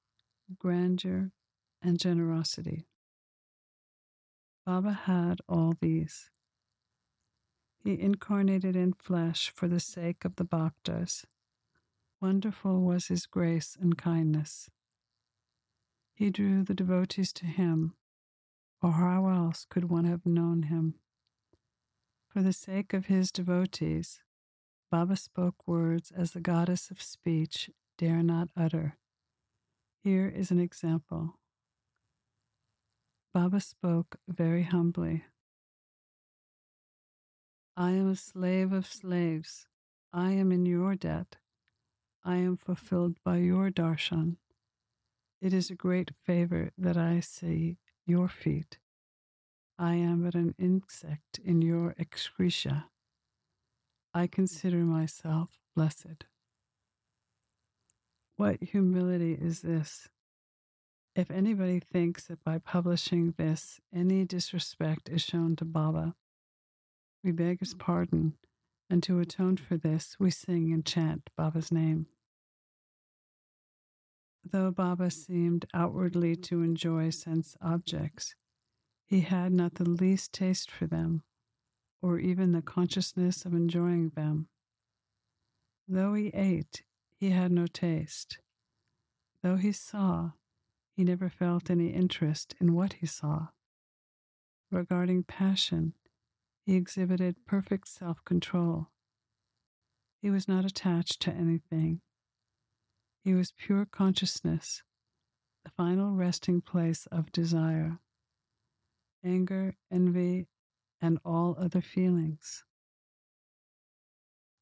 grandeur, 0.58 1.32
and 1.82 1.98
generosity. 1.98 2.86
Baba 4.64 4.92
had 4.92 5.40
all 5.48 5.74
these. 5.80 6.30
He 7.84 8.00
incarnated 8.00 8.74
in 8.74 8.92
flesh 8.94 9.50
for 9.54 9.68
the 9.68 9.78
sake 9.78 10.24
of 10.24 10.36
the 10.36 10.44
bhaktas. 10.44 11.24
Wonderful 12.20 12.82
was 12.82 13.06
his 13.06 13.26
grace 13.26 13.76
and 13.80 13.96
kindness. 13.96 14.68
He 16.14 16.30
drew 16.30 16.64
the 16.64 16.74
devotees 16.74 17.32
to 17.34 17.46
him, 17.46 17.94
or 18.82 18.92
how 18.92 19.28
else 19.28 19.66
could 19.68 19.84
one 19.84 20.04
have 20.04 20.26
known 20.26 20.64
him? 20.64 20.94
For 22.26 22.42
the 22.42 22.52
sake 22.52 22.92
of 22.92 23.06
his 23.06 23.30
devotees, 23.30 24.20
Baba 24.96 25.14
spoke 25.14 25.68
words 25.68 26.10
as 26.10 26.30
the 26.30 26.40
goddess 26.40 26.90
of 26.90 27.02
speech 27.02 27.68
dare 27.98 28.22
not 28.22 28.48
utter. 28.56 28.96
Here 30.02 30.26
is 30.26 30.50
an 30.50 30.58
example. 30.58 31.34
Baba 33.34 33.60
spoke 33.60 34.16
very 34.26 34.62
humbly. 34.62 35.24
I 37.76 37.90
am 37.90 38.10
a 38.10 38.16
slave 38.16 38.72
of 38.72 38.86
slaves. 38.86 39.66
I 40.14 40.30
am 40.30 40.50
in 40.50 40.64
your 40.64 40.94
debt. 40.94 41.36
I 42.24 42.36
am 42.36 42.56
fulfilled 42.56 43.16
by 43.22 43.36
your 43.36 43.68
darshan. 43.68 44.36
It 45.42 45.52
is 45.52 45.68
a 45.68 45.74
great 45.74 46.12
favor 46.24 46.70
that 46.78 46.96
I 46.96 47.20
see 47.20 47.76
your 48.06 48.28
feet. 48.28 48.78
I 49.78 49.96
am 49.96 50.22
but 50.22 50.34
an 50.34 50.54
insect 50.58 51.38
in 51.44 51.60
your 51.60 51.94
excreta. 51.98 52.86
I 54.16 54.26
consider 54.26 54.78
myself 54.78 55.58
blessed. 55.74 56.24
What 58.38 58.62
humility 58.62 59.34
is 59.34 59.60
this? 59.60 60.08
If 61.14 61.30
anybody 61.30 61.80
thinks 61.80 62.24
that 62.28 62.42
by 62.42 62.56
publishing 62.56 63.34
this 63.36 63.78
any 63.94 64.24
disrespect 64.24 65.10
is 65.10 65.20
shown 65.20 65.54
to 65.56 65.66
Baba, 65.66 66.14
we 67.22 67.30
beg 67.30 67.60
his 67.60 67.74
pardon, 67.74 68.38
and 68.88 69.02
to 69.02 69.20
atone 69.20 69.58
for 69.58 69.76
this, 69.76 70.16
we 70.18 70.30
sing 70.30 70.72
and 70.72 70.86
chant 70.86 71.28
Baba's 71.36 71.70
name. 71.70 72.06
Though 74.42 74.70
Baba 74.70 75.10
seemed 75.10 75.66
outwardly 75.74 76.36
to 76.36 76.62
enjoy 76.62 77.10
sense 77.10 77.54
objects, 77.60 78.34
he 79.04 79.20
had 79.20 79.52
not 79.52 79.74
the 79.74 79.86
least 79.86 80.32
taste 80.32 80.70
for 80.70 80.86
them, 80.86 81.22
or 82.02 82.18
even 82.18 82.52
the 82.52 82.62
consciousness 82.62 83.44
of 83.44 83.52
enjoying 83.52 84.10
them. 84.10 84.48
Though 85.88 86.14
he 86.14 86.28
ate, 86.28 86.82
he 87.18 87.30
had 87.30 87.52
no 87.52 87.66
taste. 87.66 88.38
Though 89.42 89.56
he 89.56 89.72
saw, 89.72 90.32
he 90.96 91.04
never 91.04 91.28
felt 91.28 91.70
any 91.70 91.88
interest 91.88 92.54
in 92.60 92.74
what 92.74 92.94
he 92.94 93.06
saw. 93.06 93.48
Regarding 94.70 95.22
passion, 95.22 95.94
he 96.64 96.74
exhibited 96.74 97.46
perfect 97.46 97.86
self 97.86 98.24
control. 98.24 98.88
He 100.20 100.30
was 100.30 100.48
not 100.48 100.64
attached 100.64 101.20
to 101.22 101.32
anything. 101.32 102.00
He 103.22 103.34
was 103.34 103.52
pure 103.52 103.86
consciousness, 103.86 104.82
the 105.64 105.70
final 105.70 106.14
resting 106.14 106.60
place 106.60 107.06
of 107.06 107.30
desire, 107.30 107.98
anger, 109.24 109.76
envy, 109.90 110.46
and 111.00 111.18
all 111.24 111.56
other 111.58 111.80
feelings. 111.80 112.64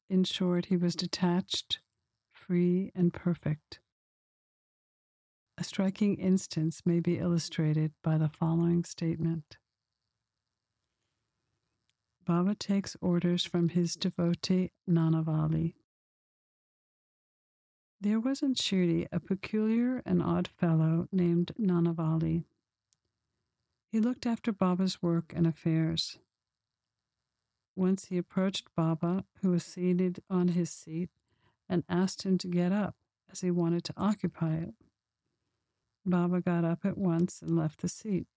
In 0.09 0.23
short, 0.23 0.65
he 0.65 0.77
was 0.77 0.95
detached, 0.95 1.79
free, 2.31 2.91
and 2.93 3.13
perfect. 3.13 3.79
A 5.57 5.63
striking 5.63 6.15
instance 6.15 6.81
may 6.85 6.99
be 6.99 7.17
illustrated 7.17 7.93
by 8.03 8.17
the 8.17 8.29
following 8.29 8.83
statement 8.83 9.57
Baba 12.25 12.55
takes 12.55 12.97
orders 13.01 13.45
from 13.45 13.69
his 13.69 13.95
devotee 13.95 14.71
Nanavali. 14.89 15.75
There 18.01 18.19
was 18.19 18.41
in 18.41 18.55
Shirdi 18.55 19.07
a 19.11 19.19
peculiar 19.19 20.01
and 20.05 20.21
odd 20.21 20.47
fellow 20.47 21.07
named 21.11 21.51
Nanavali. 21.59 22.45
He 23.91 23.99
looked 23.99 24.25
after 24.25 24.51
Baba's 24.51 25.01
work 25.01 25.33
and 25.35 25.47
affairs. 25.47 26.17
Once 27.75 28.05
he 28.05 28.17
approached 28.17 28.73
Baba, 28.75 29.25
who 29.41 29.51
was 29.51 29.63
seated 29.63 30.21
on 30.29 30.49
his 30.49 30.69
seat, 30.69 31.09
and 31.67 31.83
asked 31.89 32.23
him 32.23 32.37
to 32.37 32.47
get 32.47 32.71
up, 32.71 32.95
as 33.31 33.41
he 33.41 33.51
wanted 33.51 33.83
to 33.83 33.93
occupy 33.97 34.55
it. 34.55 34.73
Baba 36.05 36.39
got 36.39 36.63
up 36.63 36.85
at 36.85 36.97
once 36.97 37.41
and 37.41 37.57
left 37.57 37.81
the 37.81 37.89
seat. 37.89 38.27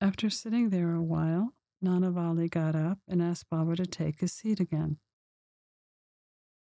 After 0.00 0.30
sitting 0.30 0.70
there 0.70 0.94
a 0.94 1.02
while, 1.02 1.52
Nanavali 1.82 2.48
got 2.48 2.74
up 2.74 2.98
and 3.06 3.20
asked 3.20 3.50
Baba 3.50 3.76
to 3.76 3.86
take 3.86 4.20
his 4.20 4.32
seat 4.32 4.60
again. 4.60 4.98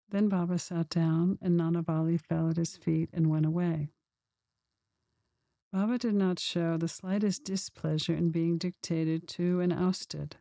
Then 0.10 0.30
Baba 0.30 0.58
sat 0.58 0.90
down, 0.90 1.38
and 1.42 1.60
Nanavali 1.60 2.20
fell 2.20 2.50
at 2.50 2.58
his 2.58 2.78
feet 2.78 3.10
and 3.14 3.28
went 3.28 3.46
away. 3.46 3.90
Baba 5.72 5.98
did 5.98 6.16
not 6.16 6.40
show 6.40 6.78
the 6.78 6.88
slightest 6.88 7.44
displeasure 7.44 8.16
in 8.16 8.32
being 8.32 8.58
dictated 8.58 9.28
to 9.30 9.60
and 9.60 9.72
ousted. 9.72 10.38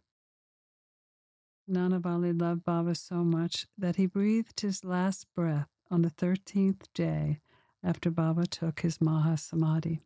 Nanavali 1.69 2.39
loved 2.39 2.65
Baba 2.65 2.95
so 2.95 3.17
much 3.17 3.67
that 3.77 3.97
he 3.97 4.07
breathed 4.07 4.61
his 4.61 4.85
last 4.85 5.27
breath 5.35 5.69
on 5.91 6.01
the 6.01 6.11
13th 6.11 6.87
day 6.95 7.41
after 7.83 8.11
Baba 8.11 8.47
took 8.47 8.81
his 8.81 9.01
Maha 9.03 9.37
Samadhi. 9.37 10.01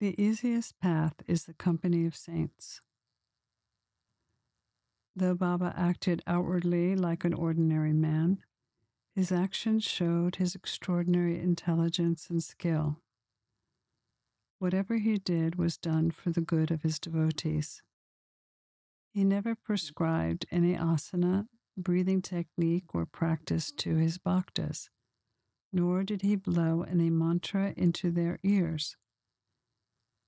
The 0.00 0.20
easiest 0.20 0.80
path 0.80 1.14
is 1.26 1.44
the 1.44 1.52
company 1.52 2.06
of 2.06 2.16
saints. 2.16 2.80
Though 5.14 5.34
Baba 5.34 5.74
acted 5.76 6.22
outwardly 6.26 6.96
like 6.96 7.24
an 7.24 7.34
ordinary 7.34 7.92
man, 7.92 8.38
his 9.14 9.30
actions 9.30 9.84
showed 9.84 10.36
his 10.36 10.54
extraordinary 10.54 11.38
intelligence 11.38 12.30
and 12.30 12.42
skill. 12.42 13.02
Whatever 14.58 14.96
he 14.96 15.18
did 15.18 15.56
was 15.56 15.76
done 15.76 16.10
for 16.10 16.30
the 16.30 16.40
good 16.40 16.70
of 16.70 16.80
his 16.80 16.98
devotees. 16.98 17.82
He 19.12 19.24
never 19.24 19.54
prescribed 19.54 20.46
any 20.50 20.74
asana, 20.74 21.46
breathing 21.76 22.22
technique, 22.22 22.94
or 22.94 23.06
practice 23.06 23.72
to 23.72 23.96
his 23.96 24.18
bhaktas, 24.18 24.88
nor 25.72 26.04
did 26.04 26.22
he 26.22 26.36
blow 26.36 26.82
any 26.82 27.10
mantra 27.10 27.74
into 27.76 28.10
their 28.10 28.38
ears. 28.42 28.96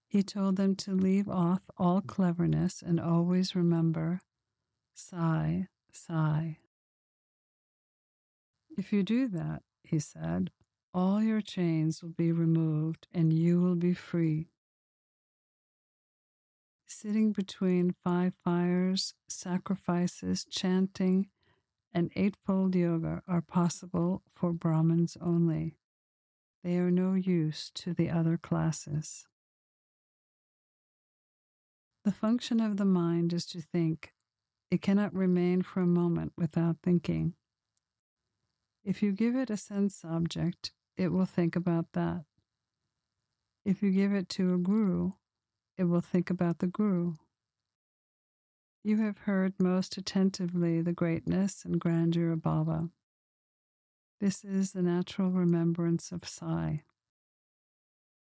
He 0.09 0.23
told 0.23 0.57
them 0.57 0.77
to 0.77 0.93
leave 0.93 1.29
off 1.29 1.63
all 1.79 2.01
cleverness 2.01 2.83
and 2.83 3.01
always 3.01 3.55
remember 3.55 4.21
Sai, 4.95 5.69
Sai. 5.91 6.59
If 8.77 8.93
you 8.93 9.03
do 9.03 9.29
that, 9.29 9.63
he 9.83 9.99
said, 9.99 10.51
all 10.95 11.23
your 11.23 11.41
chains 11.41 12.03
will 12.03 12.11
be 12.11 12.33
removed 12.33 13.09
and 13.15 13.33
you 13.33 13.61
will 13.61 13.77
be 13.77 13.95
free. 13.95 14.52
Sitting 17.03 17.33
between 17.33 17.97
five 18.05 18.33
fires, 18.45 19.15
sacrifices, 19.29 20.47
chanting, 20.49 21.27
and 21.93 22.13
Eightfold 22.15 22.77
Yoga 22.77 23.25
are 23.27 23.43
possible 23.43 24.23
for 24.33 24.53
Brahmins 24.53 25.17
only. 25.21 25.75
They 26.63 26.77
are 26.77 26.93
no 26.93 27.15
use 27.15 27.73
to 27.75 27.93
the 27.93 28.09
other 28.09 28.39
classes. 28.39 29.27
The 32.05 32.13
function 32.13 32.61
of 32.61 32.77
the 32.77 32.85
mind 32.85 33.33
is 33.33 33.47
to 33.47 33.61
think. 33.61 34.13
It 34.71 34.81
cannot 34.81 35.13
remain 35.13 35.63
for 35.63 35.81
a 35.81 35.87
moment 35.87 36.35
without 36.39 36.77
thinking. 36.85 37.35
If 38.85 39.03
you 39.03 39.11
give 39.11 39.35
it 39.35 39.51
a 39.51 39.57
sense 39.57 40.05
object, 40.05 40.71
it 40.97 41.09
will 41.09 41.27
think 41.27 41.57
about 41.57 41.87
that. 41.95 42.27
If 43.65 43.83
you 43.83 43.91
give 43.91 44.13
it 44.13 44.29
to 44.29 44.55
a 44.55 44.59
guru, 44.59 45.15
it 45.77 45.85
will 45.85 46.01
think 46.01 46.31
about 46.31 46.59
the 46.59 46.67
guru. 46.67 47.15
You 48.85 48.99
have 48.99 49.19
heard 49.19 49.55
most 49.59 49.97
attentively 49.97 50.83
the 50.83 50.93
greatness 50.93 51.65
and 51.65 51.81
grandeur 51.81 52.33
of 52.33 52.43
Baba. 52.43 52.91
This 54.21 54.45
is 54.45 54.73
the 54.73 54.83
natural 54.83 55.31
remembrance 55.31 56.13
of 56.13 56.27
Sai. 56.27 56.83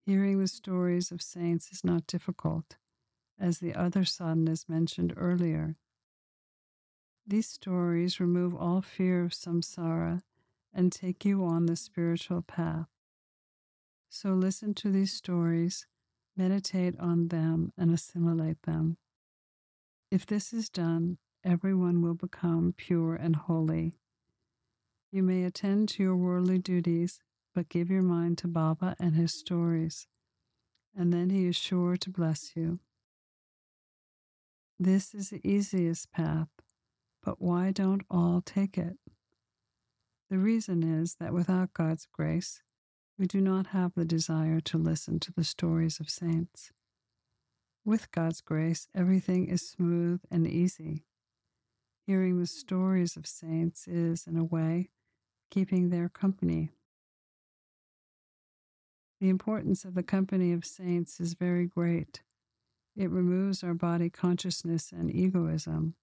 Hearing 0.05 0.39
the 0.39 0.47
stories 0.47 1.11
of 1.11 1.21
saints 1.21 1.71
is 1.71 1.83
not 1.83 2.05
difficult 2.05 2.77
as 3.39 3.57
the 3.57 3.73
other 3.73 4.01
sadhanas 4.01 4.69
mentioned 4.69 5.13
earlier. 5.17 5.77
These 7.25 7.49
stories 7.49 8.19
remove 8.19 8.53
all 8.53 8.81
fear 8.81 9.23
of 9.23 9.31
samsara 9.31 10.21
and 10.71 10.91
take 10.91 11.25
you 11.25 11.43
on 11.43 11.65
the 11.65 11.75
spiritual 11.75 12.43
path. 12.43 12.87
So 14.09 14.33
listen 14.33 14.75
to 14.75 14.91
these 14.91 15.11
stories, 15.11 15.87
meditate 16.37 16.99
on 16.99 17.29
them, 17.29 17.71
and 17.77 17.93
assimilate 17.93 18.61
them. 18.63 18.97
If 20.11 20.25
this 20.25 20.53
is 20.53 20.69
done, 20.69 21.17
everyone 21.43 22.01
will 22.01 22.13
become 22.13 22.73
pure 22.75 23.15
and 23.15 23.35
holy. 23.35 23.93
You 25.11 25.23
may 25.23 25.43
attend 25.43 25.89
to 25.89 26.03
your 26.03 26.15
worldly 26.15 26.59
duties, 26.59 27.21
but 27.53 27.69
give 27.69 27.89
your 27.89 28.01
mind 28.01 28.37
to 28.39 28.47
Baba 28.47 28.95
and 28.99 29.15
his 29.15 29.33
stories, 29.33 30.07
and 30.95 31.13
then 31.13 31.29
he 31.29 31.45
is 31.45 31.55
sure 31.55 31.95
to 31.97 32.09
bless 32.09 32.55
you. 32.55 32.79
This 34.77 35.13
is 35.13 35.29
the 35.29 35.39
easiest 35.47 36.11
path, 36.11 36.49
but 37.23 37.41
why 37.41 37.71
don't 37.71 38.03
all 38.11 38.41
take 38.41 38.77
it? 38.77 38.97
The 40.29 40.37
reason 40.37 40.83
is 40.83 41.15
that 41.19 41.33
without 41.33 41.73
God's 41.73 42.07
grace, 42.11 42.61
we 43.17 43.25
do 43.25 43.39
not 43.39 43.67
have 43.67 43.93
the 43.95 44.05
desire 44.05 44.59
to 44.59 44.77
listen 44.77 45.19
to 45.21 45.31
the 45.31 45.43
stories 45.43 45.99
of 45.99 46.09
saints. 46.09 46.71
With 47.85 48.11
God's 48.11 48.41
grace, 48.41 48.87
everything 48.93 49.47
is 49.47 49.69
smooth 49.69 50.21
and 50.29 50.47
easy. 50.47 51.05
Hearing 52.05 52.39
the 52.39 52.47
stories 52.47 53.15
of 53.15 53.25
saints 53.25 53.87
is, 53.87 54.27
in 54.27 54.37
a 54.37 54.43
way, 54.43 54.89
keeping 55.49 55.89
their 55.89 56.09
company. 56.09 56.71
The 59.21 59.29
importance 59.29 59.85
of 59.85 59.93
the 59.93 60.03
company 60.03 60.51
of 60.51 60.65
saints 60.65 61.19
is 61.19 61.35
very 61.35 61.65
great. 61.65 62.21
It 62.97 63.09
removes 63.09 63.63
our 63.63 63.73
body 63.73 64.09
consciousness 64.09 64.91
and 64.91 65.13
egoism, 65.13 65.95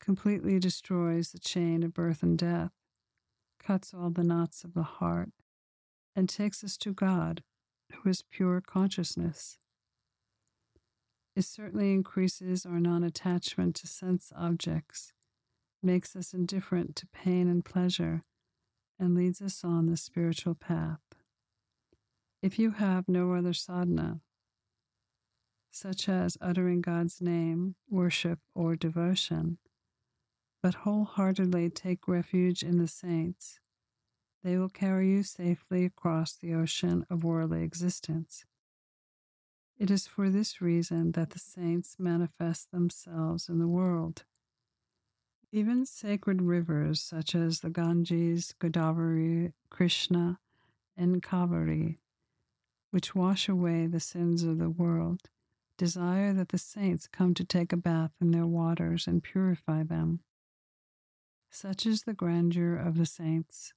completely 0.00 0.58
destroys 0.58 1.32
the 1.32 1.38
chain 1.38 1.82
of 1.82 1.92
birth 1.92 2.22
and 2.22 2.38
death, 2.38 2.72
cuts 3.58 3.92
all 3.92 4.10
the 4.10 4.24
knots 4.24 4.64
of 4.64 4.74
the 4.74 4.82
heart, 4.82 5.30
and 6.14 6.28
takes 6.28 6.62
us 6.64 6.76
to 6.78 6.92
God, 6.92 7.42
who 7.92 8.08
is 8.08 8.22
pure 8.22 8.60
consciousness. 8.60 9.58
It 11.36 11.44
certainly 11.44 11.92
increases 11.92 12.66
our 12.66 12.80
non 12.80 13.04
attachment 13.04 13.76
to 13.76 13.86
sense 13.86 14.32
objects, 14.36 15.12
makes 15.82 16.16
us 16.16 16.34
indifferent 16.34 16.96
to 16.96 17.06
pain 17.06 17.48
and 17.48 17.64
pleasure, 17.64 18.24
and 18.98 19.14
leads 19.14 19.40
us 19.40 19.64
on 19.64 19.86
the 19.86 19.96
spiritual 19.96 20.54
path. 20.54 21.00
If 22.42 22.58
you 22.58 22.72
have 22.72 23.08
no 23.08 23.32
other 23.34 23.52
sadhana, 23.52 24.20
such 25.70 26.08
as 26.08 26.36
uttering 26.40 26.80
God's 26.80 27.20
name, 27.20 27.76
worship, 27.88 28.40
or 28.54 28.74
devotion, 28.76 29.58
but 30.62 30.74
wholeheartedly 30.74 31.70
take 31.70 32.08
refuge 32.08 32.62
in 32.62 32.78
the 32.78 32.88
saints, 32.88 33.60
they 34.42 34.56
will 34.56 34.68
carry 34.68 35.10
you 35.10 35.22
safely 35.22 35.84
across 35.84 36.32
the 36.32 36.54
ocean 36.54 37.04
of 37.10 37.24
worldly 37.24 37.62
existence. 37.62 38.44
It 39.78 39.90
is 39.90 40.06
for 40.06 40.28
this 40.28 40.60
reason 40.60 41.12
that 41.12 41.30
the 41.30 41.38
saints 41.38 41.96
manifest 41.98 42.70
themselves 42.70 43.48
in 43.48 43.58
the 43.58 43.68
world. 43.68 44.24
Even 45.52 45.84
sacred 45.86 46.42
rivers 46.42 47.00
such 47.00 47.34
as 47.34 47.60
the 47.60 47.70
Ganges, 47.70 48.54
Godavari, 48.60 49.52
Krishna, 49.68 50.38
and 50.96 51.22
Kaveri, 51.22 51.96
which 52.90 53.14
wash 53.14 53.48
away 53.48 53.86
the 53.86 54.00
sins 54.00 54.42
of 54.42 54.58
the 54.58 54.70
world, 54.70 55.22
desire 55.76 56.34
that 56.34 56.50
the 56.50 56.58
saints 56.58 57.08
come 57.08 57.32
to 57.34 57.44
take 57.44 57.72
a 57.72 57.76
bath 57.76 58.12
in 58.20 58.32
their 58.32 58.46
waters 58.46 59.06
and 59.06 59.22
purify 59.22 59.82
them. 59.82 60.20
Such 61.50 61.86
is 61.86 62.02
the 62.02 62.12
grandeur 62.12 62.76
of 62.76 62.98
the 62.98 63.06
saints. 63.06 63.72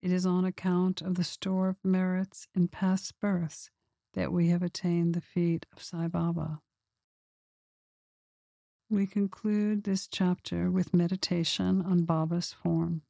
It 0.00 0.12
is 0.12 0.24
on 0.24 0.44
account 0.44 1.02
of 1.02 1.16
the 1.16 1.24
store 1.24 1.68
of 1.68 1.84
merits 1.84 2.46
in 2.54 2.68
past 2.68 3.18
births 3.20 3.70
that 4.14 4.32
we 4.32 4.48
have 4.48 4.62
attained 4.62 5.14
the 5.14 5.20
feet 5.20 5.66
of 5.72 5.82
Sai 5.82 6.06
Baba. 6.06 6.60
We 8.88 9.06
conclude 9.06 9.84
this 9.84 10.06
chapter 10.06 10.70
with 10.70 10.94
meditation 10.94 11.82
on 11.82 12.04
Baba's 12.04 12.52
form. 12.52 13.02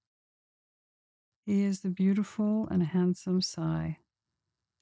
He 1.45 1.63
is 1.63 1.81
the 1.81 1.91
beautiful 1.91 2.67
and 2.69 2.83
handsome 2.83 3.43
Sai, 3.43 3.99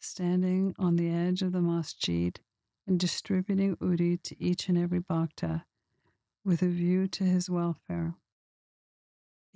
standing 0.01 0.75
on 0.79 0.97
the 0.97 1.11
edge 1.11 1.43
of 1.43 1.53
the 1.53 1.61
masjid 1.61 2.41
and 2.87 2.99
distributing 2.99 3.77
udi 3.77 4.23
to 4.23 4.43
each 4.43 4.69
and 4.69 4.79
every 4.79 5.01
bhakta 5.01 5.65
with 6.45 6.63
a 6.63 6.69
view 6.69 7.09
to 7.09 7.25
his 7.25 7.51
welfare. 7.51 8.15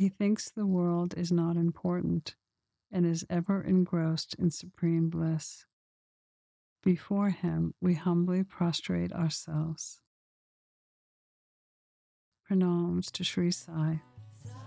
He 0.00 0.08
thinks 0.08 0.48
the 0.48 0.64
world 0.64 1.12
is 1.18 1.30
not 1.30 1.58
important 1.58 2.34
and 2.90 3.04
is 3.04 3.26
ever 3.28 3.60
engrossed 3.60 4.34
in 4.38 4.50
supreme 4.50 5.10
bliss. 5.10 5.66
Before 6.82 7.28
him, 7.28 7.74
we 7.82 7.92
humbly 7.92 8.42
prostrate 8.42 9.12
ourselves. 9.12 10.00
Pranams 12.48 13.10
to 13.10 13.24
Sri 13.24 13.50
Sai. 13.50 14.00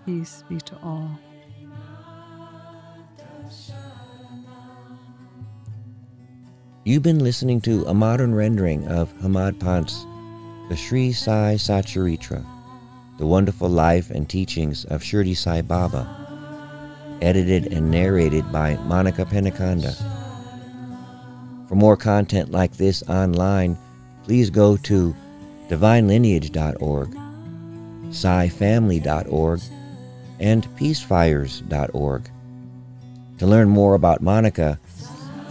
Peace 0.06 0.43
be 0.48 0.60
to 0.60 0.78
all. 0.84 1.17
You've 6.86 7.02
been 7.02 7.24
listening 7.24 7.60
to 7.62 7.86
a 7.86 7.93
modern 7.96 8.36
rendering 8.36 8.88
of 8.88 9.12
Hemadpant's 9.13 10.06
The 10.69 10.78
Sri 10.78 11.12
Sai 11.12 11.56
Satcharitra, 11.56 12.46
The 13.17 13.28
Wonderful 13.28 13.69
Life 13.69 14.10
and 14.10 14.28
Teachings 14.28 14.86
of 14.86 15.04
Shirdi 15.04 15.36
Sai 15.38 15.62
Baba, 15.62 16.08
edited 17.21 17.71
and 17.71 17.91
narrated 17.91 18.52
by 18.52 18.76
Monica 18.78 19.23
Penikanda. 19.26 19.93
For 21.67 21.76
more 21.76 21.95
content 21.95 22.52
like 22.52 22.78
this 22.78 23.04
online, 23.04 23.78
please 24.23 24.49
go 24.49 24.78
to 24.78 25.15
divinelineage.org, 25.69 27.12
SaiFamily.org, 28.10 29.62
and 30.39 30.67
peacefires.org. 30.76 32.30
To 33.38 33.47
learn 33.47 33.69
more 33.69 33.93
about 33.93 34.21
Monica, 34.21 34.80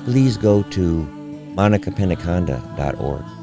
please 0.05 0.37
go 0.37 0.62
to 0.64 1.07
monicapenikanda.org. 1.55 3.41